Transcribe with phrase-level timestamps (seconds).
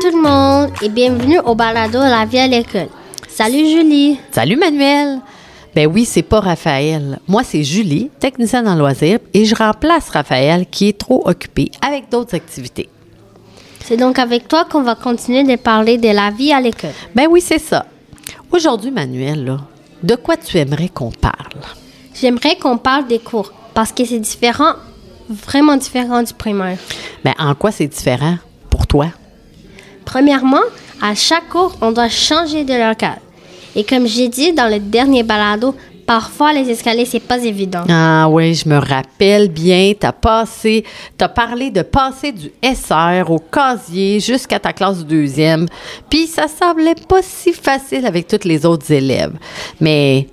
[0.00, 2.88] tout le monde et bienvenue au balado La vie à l'école.
[3.28, 4.18] Salut Julie.
[4.30, 5.20] Salut Manuel.
[5.74, 7.18] Ben oui, c'est pas Raphaël.
[7.26, 12.10] Moi, c'est Julie, technicienne en loisirs, et je remplace Raphaël qui est trop occupé avec
[12.10, 12.88] d'autres activités.
[13.84, 16.90] C'est donc avec toi qu'on va continuer de parler de la vie à l'école.
[17.14, 17.86] Ben oui, c'est ça.
[18.50, 19.58] Aujourd'hui, Manuel, là,
[20.02, 21.62] de quoi tu aimerais qu'on parle?
[22.14, 24.74] J'aimerais qu'on parle des cours parce que c'est différent,
[25.28, 26.78] vraiment différent du primaire.
[27.24, 28.36] Ben en quoi c'est différent
[28.70, 29.06] pour toi?
[30.06, 30.62] Premièrement,
[31.02, 33.18] à chaque cours, on doit changer de local.
[33.74, 35.74] Et comme j'ai dit dans le dernier balado,
[36.06, 37.82] parfois les escaliers, c'est pas évident.
[37.90, 40.84] Ah oui, je me rappelle bien, t'as passé,
[41.18, 45.66] t'as parlé de passer du SR au casier jusqu'à ta classe deuxième,
[46.08, 49.34] puis ça semblait pas si facile avec tous les autres élèves.
[49.80, 50.28] Mais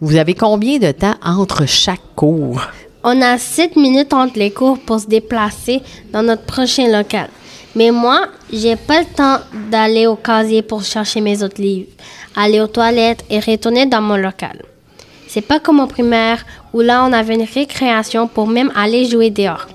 [0.00, 2.60] vous avez combien de temps entre chaque cours?
[3.04, 5.80] On a sept minutes entre les cours pour se déplacer
[6.12, 7.28] dans notre prochain local.
[7.74, 9.38] Mais moi, j'ai pas le temps
[9.70, 11.88] d'aller au casier pour chercher mes autres livres,
[12.36, 14.62] aller aux toilettes et retourner dans mon local.
[15.26, 19.30] C'est pas comme au primaire où là on avait une récréation pour même aller jouer
[19.30, 19.66] dehors.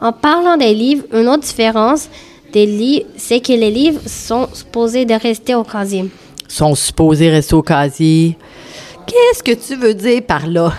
[0.00, 2.08] En parlant des livres, une autre différence
[2.52, 6.08] des livres, c'est que les livres sont supposés de rester au casier.
[6.48, 8.36] Sont supposés rester au casier.
[9.06, 10.72] Qu'est-ce que tu veux dire par là?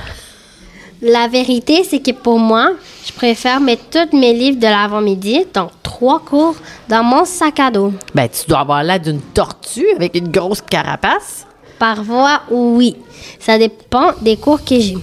[1.01, 2.71] La vérité, c'est que pour moi,
[3.05, 5.71] je préfère mettre tous mes livres de l'avant-midi, donc
[6.02, 6.55] trois cours,
[6.89, 7.94] dans mon sac à dos.
[8.16, 11.45] Ben, tu dois avoir l'air d'une tortue avec une grosse carapace.
[11.77, 12.95] Parfois, oui.
[13.39, 14.97] Ça dépend des cours que j'ai.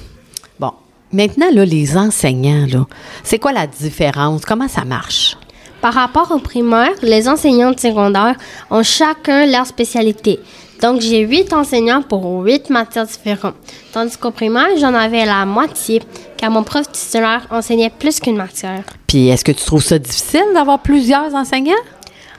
[0.58, 0.72] Bon,
[1.12, 2.84] maintenant, là, les enseignants, là,
[3.22, 4.44] c'est quoi la différence?
[4.44, 5.36] Comment ça marche?
[5.80, 8.34] Par rapport au primaire, les enseignants de secondaire
[8.68, 10.40] ont chacun leur spécialité.
[10.82, 13.54] Donc, j'ai huit enseignants pour huit matières différentes.
[13.92, 16.02] Tandis qu'au primaire, j'en avais la moitié,
[16.38, 18.84] car mon prof titulaire enseignait plus qu'une matière.
[19.06, 21.74] Puis, est-ce que tu trouves ça difficile d'avoir plusieurs enseignants?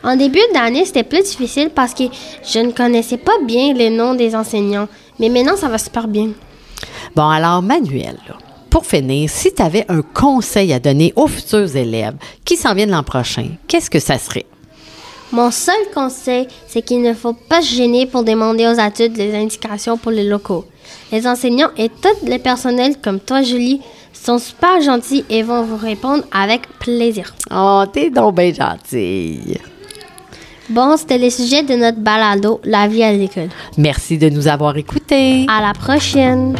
[0.03, 2.05] En début d'année, c'était plus difficile parce que
[2.43, 4.87] je ne connaissais pas bien les noms des enseignants.
[5.19, 6.29] Mais maintenant, ça va super bien.
[7.15, 8.37] Bon, alors, Manuel, là,
[8.69, 12.15] pour finir, si tu avais un conseil à donner aux futurs élèves
[12.45, 14.45] qui s'en viennent l'an prochain, qu'est-ce que ça serait?
[15.31, 19.35] Mon seul conseil, c'est qu'il ne faut pas se gêner pour demander aux adultes des
[19.35, 20.65] indications pour les locaux.
[21.11, 23.81] Les enseignants et tout le personnel comme toi, Julie,
[24.13, 27.33] sont super gentils et vont vous répondre avec plaisir.
[27.51, 29.57] Oh, t'es donc bien gentille.
[30.69, 33.49] Bon, c'était le sujet de notre balado, La vie à l'école.
[33.77, 35.47] Merci de nous avoir écoutés.
[35.49, 36.55] À la prochaine!